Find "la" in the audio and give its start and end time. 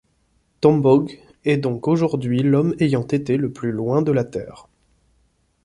4.11-4.23